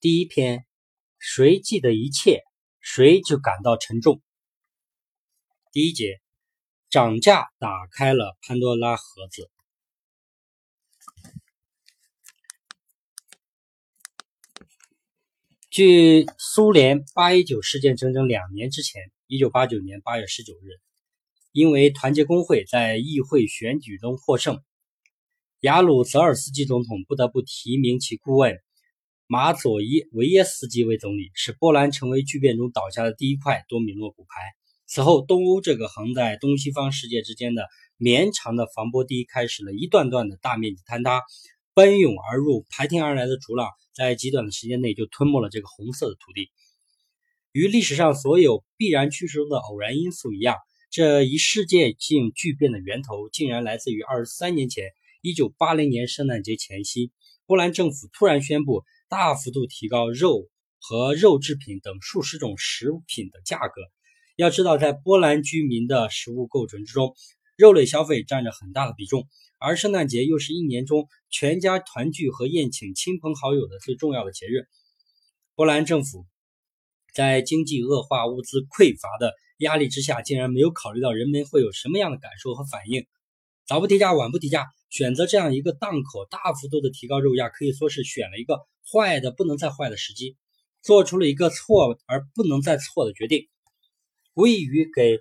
[0.00, 0.64] 第一篇，
[1.18, 2.40] 谁记得一切，
[2.80, 4.22] 谁就感到沉重。
[5.72, 6.22] 第一节，
[6.88, 9.50] 涨价打开了潘多拉盒子。
[15.68, 20.80] 距苏联八一九事件整整两年之前，一九八九年八月十九日，
[21.52, 24.64] 因为团结工会在议会选举中获胜，
[25.60, 28.62] 雅鲁泽尔斯基总统不得不提名其顾问。
[29.32, 34.40] 马佐伊维耶斯基为总理，使波兰成为巨变中倒下的第一块多米诺骨牌。
[34.86, 41.22] 此后，东欧这个横在东西方世界之间的绵长的防波堤开始了一段段的大面积坍塌。
[41.74, 46.50] 奔涌而入、排天而来的逐浪，在极短的时间内就吞没了这个红色的土地。
[47.52, 50.56] 与历史上所有必然趋势中的偶然因素一样，
[50.90, 54.86] 这一世界性巨变的源头竟然来自于二十三年前，
[55.22, 57.12] 一九八零年圣诞节前夕，
[57.46, 58.82] 波兰政府突然宣布。
[59.10, 63.82] 大幅度提高肉和肉制品等数十种食品的价格。
[64.36, 67.14] 要知道，在波兰居民的食物构成之中，
[67.56, 69.26] 肉类消费占着很大的比重，
[69.58, 74.68] 而圣诞节又是一年中全家团聚和宴请亲朋好友的最重要的节日。
[75.56, 76.24] 波兰政府
[77.12, 83.04] 在经济恶化、物资匮乏的压力之下，竟然没有考虑到人们会有什么样的感受和反应。
[83.66, 88.66] 早不提价，晚不提价，选择这样一个档口，大幅度的提高肉价，可以说是选了一个。
[88.92, 90.36] 坏的不能再坏的时机，
[90.82, 93.48] 做出了一个错而不能再错的决定，
[94.34, 95.20] 无异于给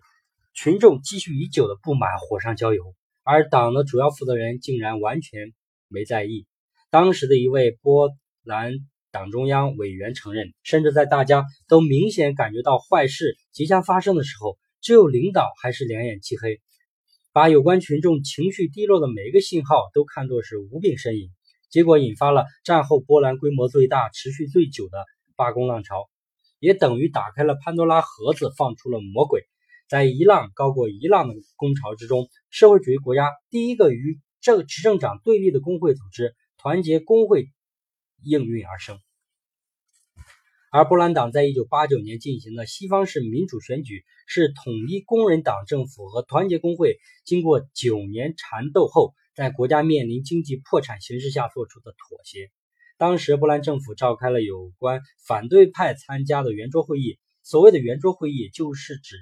[0.56, 2.96] 群众积蓄已久的不满火上浇油。
[3.22, 5.54] 而党的主要负责人竟然完全
[5.88, 6.48] 没在意。
[6.90, 8.10] 当时的一位波
[8.44, 8.74] 兰
[9.12, 16.60] 党中央委员承认，甚至在大家都明显感觉到坏事即将发生的时候，只有领导还是两眼漆黑，
[17.32, 21.30] 把有关群众情绪低落的每一个信号都看作是无病呻吟。
[21.70, 26.10] 结果引发了战后波兰规模最大、持续最久的罢工浪潮，
[26.60, 29.44] 也等于打开了潘多拉盒子，放出了魔鬼。
[29.88, 37.50] 在一浪高过一浪的工潮之中，社会主义国家第一个与这个执政党对立的工会组织——团结工会
[38.24, 39.00] 应运而生。
[40.72, 49.14] 而波兰党在一九八九年进行的西方式民主选举，是统一工人党政府和团结工会经过九年缠斗后。
[49.36, 52.52] 在国家面临经济破产形势下做出的妥协。
[52.98, 57.18] 当时，波兰政府召开了有关反对派参加的圆桌会议。
[57.42, 59.16] 所谓的圆桌会议，就是指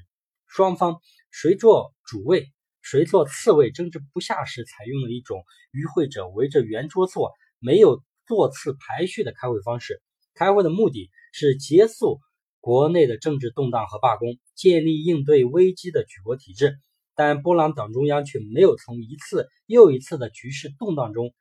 [0.47, 0.97] 双方
[1.29, 10.01] 谁做主位，谁做次位，争执不下时，采用了一种与会者围着圆桌坐，没有座次排序的开会方式。
[10.33, 12.19] 开会的目的是结束
[12.59, 16.79] 国内的政治动荡和罢工，建立应对危机的举国体制。
[17.13, 21.35] 但波兰党中央却没有从一次又一次的局势动荡中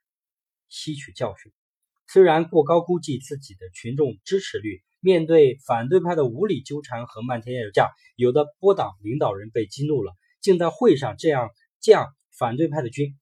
[0.69, 1.51] 吸取教训。
[2.07, 11.49] 虽然过高估计自己的群众支持率，面对反对派的无理纠缠和漫天要价，有的波党领导人被激怒了，竟在会上这样
[11.79, 12.05] 降
[12.37, 13.17] 反对派的军：“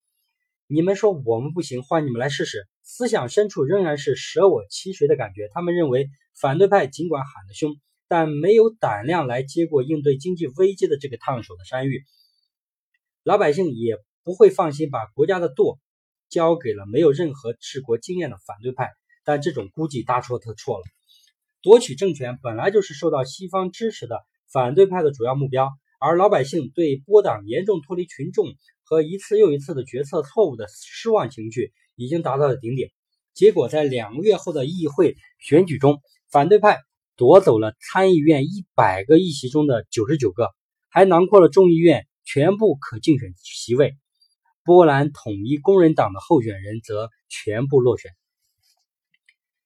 [0.67, 5.49] 你们说我们不行，换你们来试试。”思想深处仍然是舍我其谁的感觉。
[5.51, 6.07] 他们认为，
[6.39, 7.75] 反对派尽管喊得凶，
[8.07, 12.03] 但没有胆量来接过应对经济危机的这个烫手的山芋。
[13.23, 15.79] 老百姓也不会放心把国家的舵
[16.29, 18.91] 交给了没有任何治国经验的反对派，
[19.23, 20.83] 但这种估计大错特错了。
[21.63, 24.21] 夺取政权本来就是受到西方支持的
[24.53, 28.45] 反对派的主要目标，而老百姓对波党严重脱离群众
[28.83, 32.91] 和一次又一次的决策错误的失望情绪已经达到了顶点。
[33.33, 36.79] 结果在两个月后的议会选举中，反对派
[37.15, 40.53] 夺走了参议院一百个议席中的九十九个，
[40.89, 42.07] 还囊括了众议院。
[42.27, 43.95] 全部可竞选席位，
[44.63, 48.09] 波兰统一工人党的候选人则全部落选。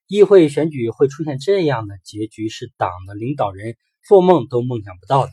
[0.08, 5.32] 议会选举会出现这样的结局，是党的领导人做梦都梦想不到的。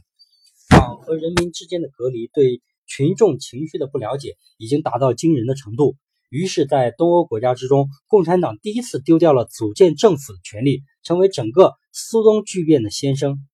[0.68, 5.96] 党和人民之间的隔离，对群众情绪的不了解，已经达到惊人的程度。
[6.28, 13.46] 于是，在东欧国家之中，共产党第一次丢掉了组建政府的权利，成为整个苏东巨变的先声。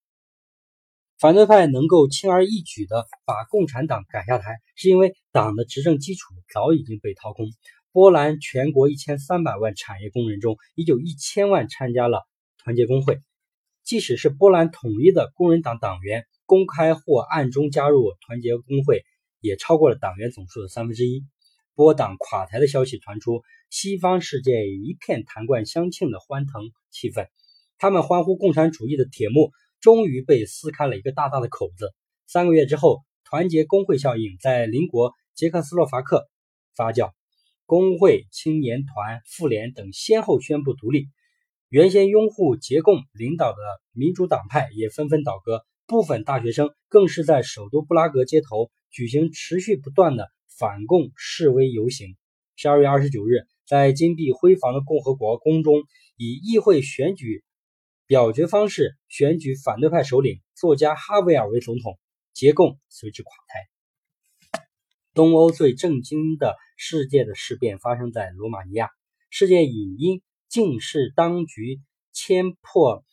[1.19, 7.45] 反对派能够轻而易举地把共产党赶下台，是因为党的执政基础早已经被掏空。
[7.91, 12.27] 波兰全国一千三百万产业工人中，已有一千万参加了
[12.63, 13.19] 团结工会。
[13.83, 19.03] 即使是波兰统一的工人党党员，公开或暗中加入团结工会，
[19.39, 21.23] 也超过了党员总数的三分之一。
[21.75, 27.27] 波党垮台的消息传出，西方世界一片弹冠相庆的欢腾气氛，
[27.77, 29.51] 他们欢呼共产主义的铁幕。
[29.81, 31.93] 终于被撕开了一个大大的口子。
[32.25, 36.29] 三个月之后，团结工会效应在邻国捷克斯洛伐克
[36.73, 37.11] 发酵，
[37.65, 41.09] 工会、青年团、妇联等先后宣布独立。
[41.67, 43.57] 原先拥护捷共领导的
[43.91, 52.15] 民主党派也纷纷倒戈，部分大学生更是在首都布拉格街头举行持续不断的反共示威游行。
[52.55, 55.83] 十二月二十九日，在金碧辉煌的共和国宫中，
[56.17, 57.43] 以议会选举
[58.07, 61.97] 表决方式选举反对派首领作家哈维尔为总统，
[62.33, 64.61] 结贡随之垮台。
[65.13, 68.89] 东欧最震惊的世界的事变发生在罗马尼亚，
[69.29, 70.21] 事件引因。
[70.49, 73.03] 竟是当局牵迫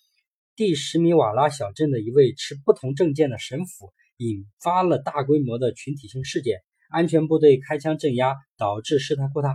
[0.55, 6.59] 蒂什米瓦拉小镇的一位持不同政见的神父，引发了大规模的群体性事件。
[6.91, 9.55] 安全部队开枪镇压，导致事态扩大。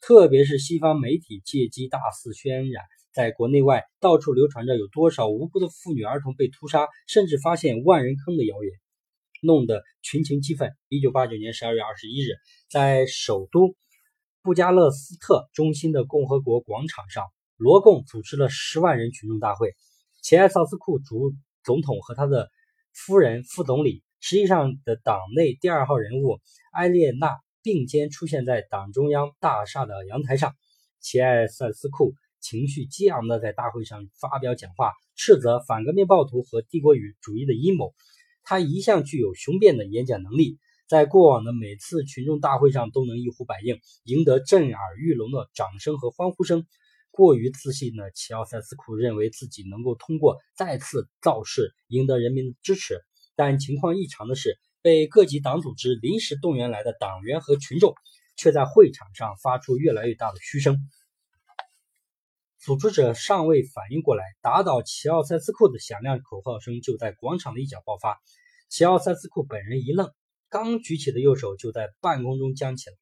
[0.00, 8.72] 特别是西方媒体借机大肆渲染，在国内外到处流传着有多少无辜的妇女儿童被屠杀，甚至发现万人坑的谣言，
[9.42, 10.70] 弄得群情激愤。
[10.88, 12.36] 一九八九年十二月二十一日，
[12.70, 13.74] 在首都。
[14.42, 17.24] 布加勒斯特中心的共和国广场上，
[17.56, 19.74] 罗共组织了十万人群众大会。
[20.22, 21.34] 前埃萨斯库主
[21.64, 22.48] 总统和他的
[22.92, 26.40] 夫人、副总理，实际上的党内第二号人物
[26.72, 30.56] 埃列娜并肩出现在党中央大厦的阳台上。
[30.98, 37.94] 齐埃塞斯库情绪激昂地在大会上发表讲话，斥责反革命暴徒和帝国主义的阴谋。
[38.42, 40.58] 他一向具有雄辩的演讲能力。
[40.88, 46.66] 在过往的每次群众大会上都能一呼百应，赢得震耳欲聋的掌声和欢呼声。
[47.12, 53.00] 过于自信的齐奥塞斯库认为自己能够通过再次造势赢得人民的支持，
[53.36, 57.94] 但情况异常的是，被各级党组织临时动员来的党员和群众
[58.36, 60.78] 却在会场上发出越来越大的嘘声。
[62.58, 68.18] 组织者尚未反应过来，打倒齐奥塞斯库的响亮口号声就在广场的一角爆发。
[68.68, 70.10] 齐奥塞斯库本人一愣。
[70.48, 72.96] 刚举起的右手就在半空中僵起来，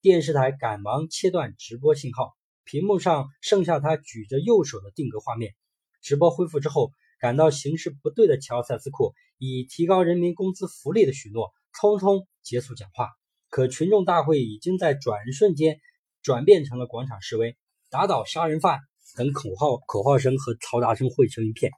[0.00, 2.34] 电视台赶忙切断直播信号，
[2.64, 5.54] 屏幕上剩下他举着右手的定格画面。
[6.00, 13.08] 直播恢复之后，感到形势不对的乔塞斯库以提高人民工资福利的许诺，匆匆结束讲话。
[13.48, 15.78] 可群众大会已经在转瞬间
[16.22, 17.56] 转变成了广场示威、
[17.90, 18.80] 打倒杀人犯
[19.16, 21.72] 等口号，口号声和嘈杂声汇成一片。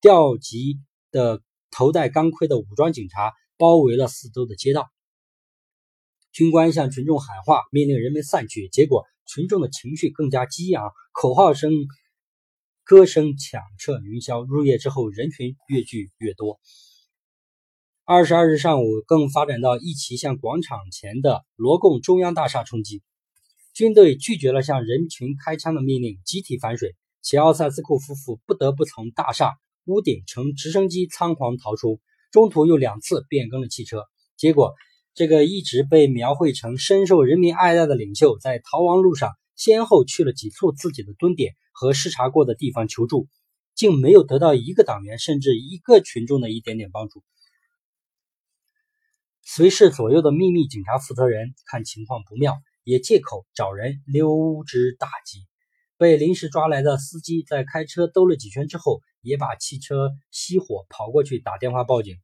[0.00, 0.78] 调集
[1.10, 3.32] 的头戴钢盔的武装警察。
[3.60, 4.88] 包围了四周的街道，
[6.32, 8.70] 军官向群众喊话，命令人们散去。
[8.70, 11.70] 结果，群众的情绪更加激昂，口号声、
[12.84, 14.46] 歌声响彻云霄。
[14.46, 16.58] 入夜之后，人群越聚越多。
[18.12, 23.02] 二十二日上午，更发展到一起向广场前的罗贡中央大厦冲击。
[23.72, 26.96] 军队拒绝了向人群开枪的命令，集体反水。
[27.22, 29.52] 齐奥萨斯库夫妇不得不从大厦
[29.84, 32.00] 屋顶乘直升机仓皇逃出。
[32.32, 34.74] 中途又两次变更了汽车，结果
[35.14, 43.28] 这个一直被描绘成深受人民爱戴的领袖，在逃亡路上先后去了几处自己的蹲点和视察过的地方求助，
[43.76, 47.22] 竟没有得到一个党员甚至一个群众的一点点帮助。
[49.52, 55.40] 随侍左右的秘密警察负责人看情况不妙，也借口找人溜之大吉。
[55.98, 62.14] 被临时抓来的司机在开车兜了几圈之后，也把汽车熄火，跑过去打电话报警。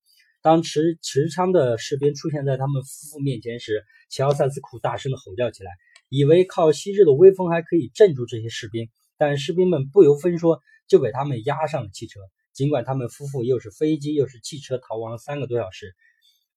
[0.40, 5.72] 当持持枪的士兵出现在他们夫妇面前时，乔塞斯库大声的吼叫起来，
[6.08, 8.88] 以为靠昔日的威风还可以镇住这些士兵。
[9.18, 12.20] 但士兵们不由分说就给他们押上了汽车。
[12.52, 15.96] 尽管他们夫妇又是飞机又是汽车逃亡了三个多小时，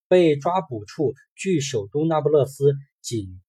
[0.09, 3.39] 被抓捕处距首都那不勒斯仅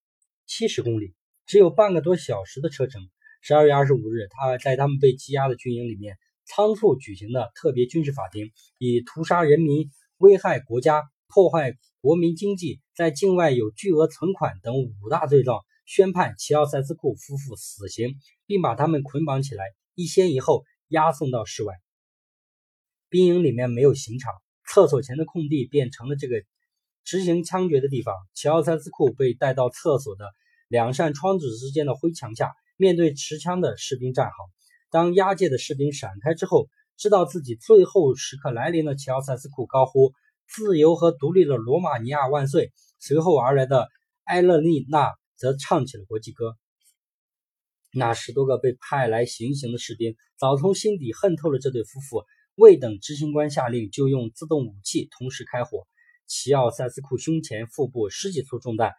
[0.46, 1.14] 七十公里，
[1.46, 3.00] 只有半个多小时的车程。
[3.40, 19.64] 十二月二十五日，他在他们被羁押的军营里面仓促举行的特别军事法庭，以屠杀人民、危害国家、破坏国民经济、在境外有巨额存款等五大罪状，宣判齐奥塞斯库夫妇死刑，并把他们捆绑起来，
[19.94, 21.72] 一先一后押送到室外。
[23.08, 24.34] 兵营里面没有刑场，
[24.72, 26.44] 厕所前的空地变成了这个
[27.02, 28.14] 执行枪决的地方。
[28.34, 30.26] 齐奥塞斯库被带到厕所的
[30.68, 32.52] 两扇窗子之间的灰墙下。
[32.76, 34.32] 面对持枪的士兵站好，
[34.90, 40.12] 当押解的士兵闪开之后，知道自己最后时刻来临的乔塞斯库高呼
[40.48, 42.72] “自由和独立的罗马尼亚万岁”。
[42.98, 43.88] 随后而来的
[44.24, 46.56] 埃勒丽娜则唱起了国际歌。
[47.92, 55.86] 那十多个被派来行刑的士兵早从心底恨透了这对夫妇，未等执行官下令，就用自动武器同时开火。
[56.26, 58.92] 齐奥塞斯库胸前、腹部十几处中弹。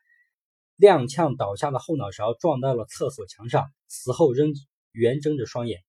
[0.77, 4.51] 踉跄倒下的后脑勺撞到了厕所墙上，死后仍
[4.91, 5.81] 圆睁着双眼。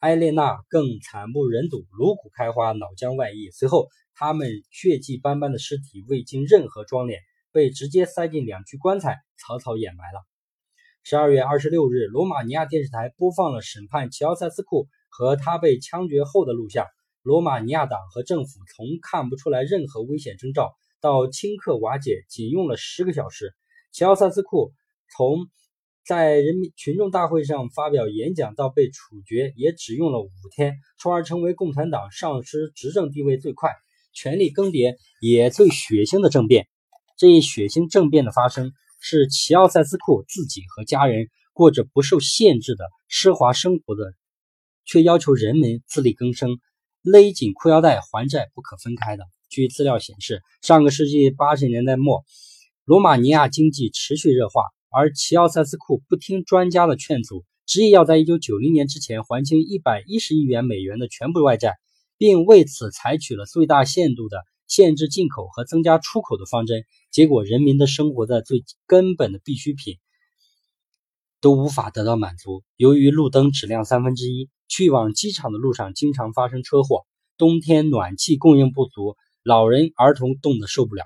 [0.00, 3.50] 埃列娜更惨不忍睹，颅骨开花，脑浆外溢。
[3.50, 7.20] 随后，他们血迹斑斑的尸体未经任何装殓，
[7.52, 10.20] 被直接塞进两具棺材，草草掩埋了。
[11.02, 16.84] 十二月二十六日，罗马尼亚电视台播放了审判齐奥塞斯库和他被枪决后的录像。
[17.22, 23.54] 罗马尼亚党和政府从看不出来任何危险征兆到顷刻瓦解，仅用了十个小时。
[23.92, 24.74] 齐奥塞斯库
[25.16, 25.46] 从
[26.04, 33.70] 在人民群众大会上发表演讲到被处决，也只用了五天，从而成为共产党丧失执政地位最快、
[34.12, 36.68] 权力更迭也最血腥的政变。
[37.16, 38.70] 这一血腥政变的发生，
[39.00, 44.12] 是齐奥塞斯库自己和家人过着不受限制的奢华生活的，
[44.86, 46.58] 却要求人们自力更生、
[47.02, 49.24] 勒紧裤腰带还债不可分开的。
[49.50, 52.24] 据资料显示，上个世纪八十年代末，
[52.84, 54.62] 罗马尼亚经济持续热化。
[54.88, 61.74] 而齐奥塞斯库不听专家的劝阻，执意要在1990年之前还清110亿元美元的全部外债，
[62.16, 66.84] 并为此采取了最大限度的限制进口和增加出口的方针。
[67.10, 69.96] 结果，人民的生活的最根本的必需品
[71.40, 72.62] 都无法得到满足。
[72.76, 77.06] 由于路灯只亮三分之一，去往机场的路上经常发生车祸。
[77.36, 81.04] 冬天暖气供应不足，老人儿童冻得受不了。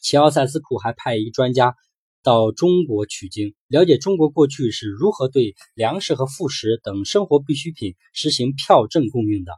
[0.00, 1.74] 齐奥塞斯库还派一专家。
[2.22, 9.52] 到中国取经，了解中国过去是如何对粮食和副食等生活必需品实行票证供应的。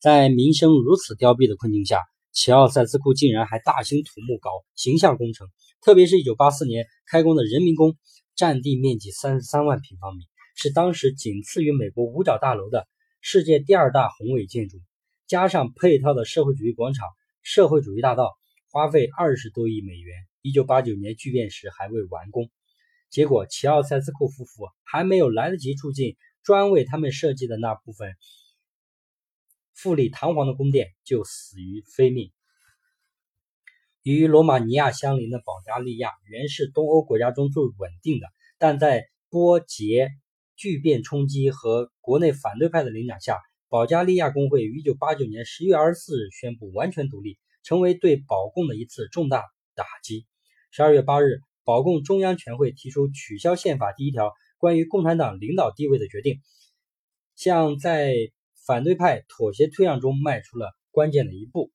[0.00, 2.00] 在民生如此凋敝的困境下，
[2.32, 5.46] 齐奥塞斯库竟然还大兴土木搞形象工程，
[5.82, 7.94] 特别是一九八四年开工的人民宫，
[8.36, 10.24] 占地面积三十三万平方米，
[10.54, 12.86] 是当时仅次于美国五角大楼的
[13.22, 14.76] 世界第二大宏伟建筑，
[15.26, 17.08] 加上配套的社会主义广场、
[17.40, 18.36] 社会主义大道，
[18.70, 20.14] 花费二十多亿美元。
[20.42, 22.50] 一九八九年剧变时还未完工，
[23.08, 28.14] 结果齐奥塞斯库夫妇还没有来得及住进专为他们设计的那部分
[29.72, 32.30] 富丽堂皇的宫殿，就死于非命。
[34.06, 40.10] 与罗马尼亚相邻的保加利亚原是东欧国家中最稳定的，但在波捷
[40.54, 49.42] 巨变冲击和国内反对派的领导下，保加利亚工会于一九八九年十月二十四日宣布完全独立，成为对保共的一次重大
[49.74, 50.24] 打击。
[50.70, 56.38] 十二月八日，保共中央全会提出取消宪法第一条关于共产党领导地位的决定，
[57.34, 58.14] 向在
[58.64, 61.72] 反对派妥协退让中迈出了关键的一步。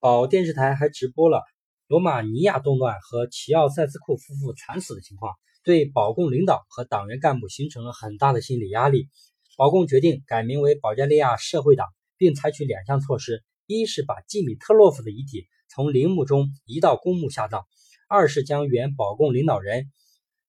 [0.00, 1.42] 保电视台还直播了
[1.88, 9.08] 罗马尼亚动乱和齐奥塞斯库夫妇惨死的情况，对保共领导和党员干部形成了很大的心理压力。
[9.56, 17.64] 保共决定改名为保加利亚社会党，并采取两项措施：一是把季米特洛夫的遗体从陵墓中移到公墓下葬。
[18.08, 19.90] 二是将原保共领导人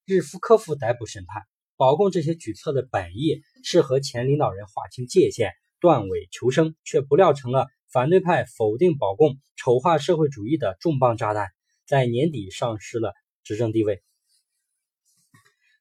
[0.05, 1.41] 日夫科夫逮捕审判。
[1.75, 11.49] 保共这些举措的本意是和前领导人划清界限，断尾求生，却不料成了反对派否定保共、丑化社会主义的重磅炸弹，
[11.85, 14.03] 在年底丧失了执政地位。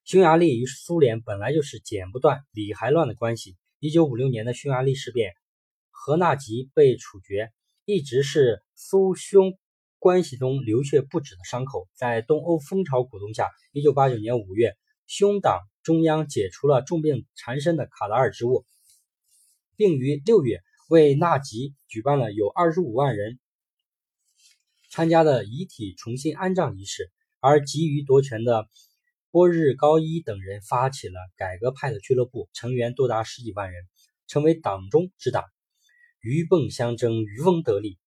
[0.04, 3.56] 匈牙利与苏联本来就是剪不断、理还乱的关系。
[3.78, 5.34] 一九五六年的匈牙利事变，
[5.90, 7.52] 何纳吉被处决，
[7.84, 9.58] 一直是苏匈。
[10.00, 14.76] 关系中流血不止的伤口，在东欧风潮鼓动下，一九八九年五月，
[15.08, 18.64] 匈党中央解除了重病缠身的卡达尔职务，
[19.74, 23.38] 并于六月为纳吉举办了有二十五万人
[24.90, 27.12] 参加的遗体重新安葬仪式。
[27.38, 28.68] 而急于夺权的
[29.30, 33.86] 波日高伊等人发起了改革派的俱乐部，成员多达十几万人，
[34.26, 35.44] 成为党中之党，
[36.20, 37.98] 鱼蚌相争，渔翁得利。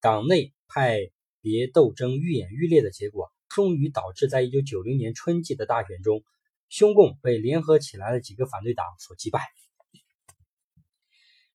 [0.00, 1.12] 党内派。
[1.44, 6.22] 别斗争愈演愈烈的结果，终于导致在一九九零年春季的大选中，
[6.68, 9.48] 匈共被联合起来的几个反对党所击败。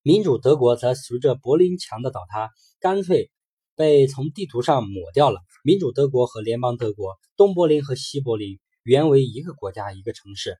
[0.07, 2.49] 民主德国则随着柏林墙的倒塌，
[2.79, 3.29] 干脆
[3.75, 5.41] 被从地图上抹掉了。
[5.65, 10.59] 民主德国和联邦德国，东柏林和西柏林原为一个国家一个城市。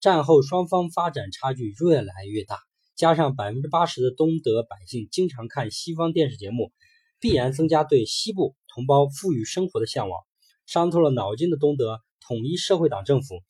[0.00, 2.58] 战后双方发展差距越来越大，
[2.96, 6.72] 加上百分之八十的东德百姓经常看西方电视节目。
[7.20, 10.20] 必然增加对西部同胞富裕生活的向往。
[10.66, 13.44] 伤透了脑筋的东德统一社会党政府，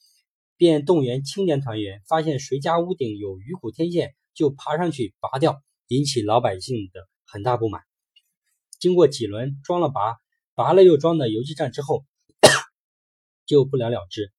[0.58, 7.82] 便动员青年团员，发现谁家屋顶有鱼骨天线，就爬上去拔掉，引起老百姓的很大不满。
[8.78, 10.14] 经过几轮装了拔、
[10.54, 12.04] 拔了又装的游击战之后，
[13.46, 14.32] 就不了了之。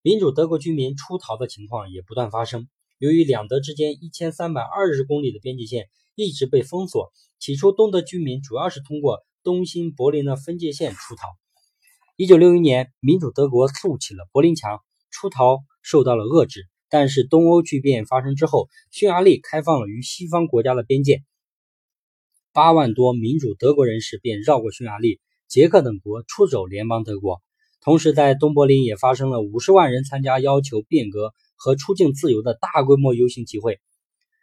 [0.00, 2.70] 民主德国居民出逃的情况也不断发生。
[2.96, 7.12] 由于两德之间一千三百二十公里的边界线一直被封锁。
[7.38, 11.28] 起初，东德居民主要是通过东新柏林的分界线出逃。
[12.16, 16.66] 一九六一年，民主德国筑起了柏林墙，出逃受到了遏制。
[16.90, 21.22] 但是，东欧剧变发生之后，匈牙利开放了与西方国家的边界，
[22.52, 27.42] 八万多民主德国人士便绕过匈牙利、捷克等国出走联邦德国。
[27.80, 33.80] 同时，在东柏林也发生了五十万人参加要求变革和出境自由的大规模游行集会。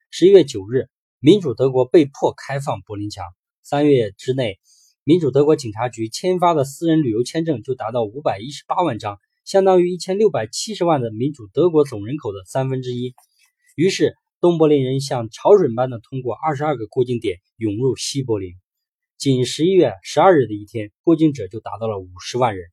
[0.09, 0.87] 十一月九日，
[1.19, 3.25] 民主德国被迫开放柏林墙。
[3.63, 4.59] 三月之内，
[5.03, 13.13] 民主德国警察局签发的私人旅游签证就达到五百一十八万张，相当于一千六百七十万的民主德国总人口的三分之一。
[13.75, 18.55] 于是，东柏林人像潮水般的通过二十二个过境点涌入西柏林。
[19.17, 22.67] 仅十一月十二日的一天，过境者就达到了五十万人。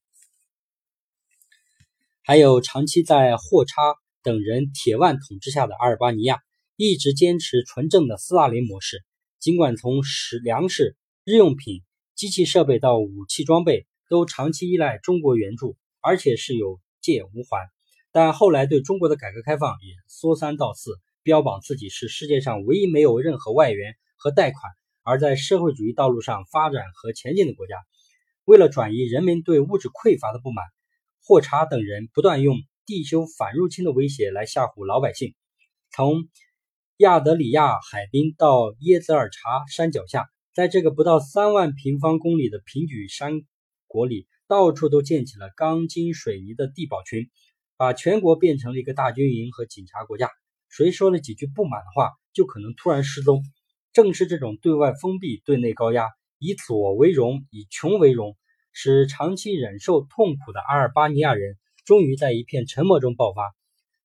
[2.23, 3.75] 还有长期在霍查
[4.23, 6.39] 等人铁腕统治下的阿尔巴尼亚，
[6.77, 9.05] 一直坚持纯正的斯大林模式。
[9.39, 11.83] 尽管从食粮食、日用品、
[12.15, 17.71] 机器设备到武器装备都长期依赖中国援助，而且是有借无还，
[18.11, 20.91] 但后来对中国的改革开放也说三道四，
[21.23, 24.61] 标榜自己是世界上唯一没有任何外援和贷款，
[25.03, 27.77] 而在社会主义道路上发展和前进的国家。
[28.45, 30.65] 为了转移人民对物质匮乏的不满。
[31.25, 35.37] 霍查等人不断用地修反入侵的威胁来吓唬老百姓。
[35.93, 36.29] 从
[36.97, 43.43] 亚德里亚海滨到耶泽尔查山脚下，在这个不到三万平方公里的平举山
[43.87, 47.31] 国里，到处都建起了钢筋水泥的地堡群，
[47.79, 50.29] 把全国变成了一个大军营和警察国家。
[50.69, 53.43] 谁说了几句不满的话，就可能突然失踪。
[53.95, 58.37] 正是这种对外封闭、对内高压，以左为荣，以穷为荣。
[58.73, 61.57] 使长期忍受痛苦的阿尔巴尼亚人
[61.87, 63.55] 终于在一片沉默中爆发。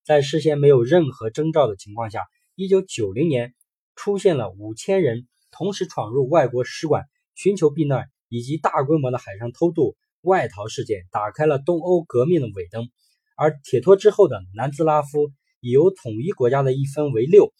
[0.06, 2.24] 在事先没有任何征兆的情况下
[2.56, 3.54] ，1990年
[3.98, 7.04] 出现了五千人同时闯入外国使馆
[7.36, 12.90] 寻求避难，以及大规模的海上偷渡外逃事件，打开了东欧革命的尾灯。
[13.36, 15.32] 而铁托之后的南斯拉夫
[15.62, 17.52] 已由统一国家的一分为六，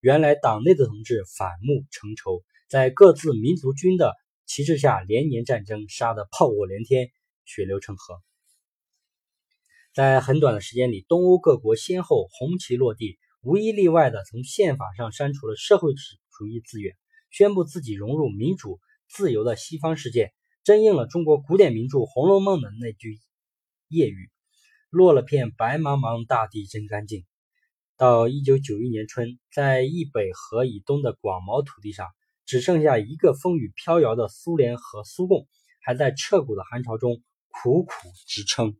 [0.00, 4.12] 原来党内的同志反目成仇，在各自民族军的。
[4.48, 7.10] 旗帜下连年战争，杀得炮火连天，
[7.44, 8.22] 血流成河。
[9.92, 15.92] 在很短的时间里，东欧各国先后红旗落地，无一例外的从宪法上删除了社会
[16.38, 16.94] 主义字眼，
[17.32, 20.32] 宣布自己融入民主自由的西方世界，
[20.66, 23.20] 真应了中国古典名著《红楼梦》的那句
[23.86, 24.32] 夜雨
[24.90, 27.24] ：“落了片白茫茫大地真干净。”
[27.96, 32.08] 到一九九一年春，在易北河以东的广袤土地上。
[32.46, 35.46] 只剩下一个风雨飘摇的苏联和苏共，
[35.84, 37.92] 还在彻骨的寒潮中苦苦
[38.26, 38.76] 支撑。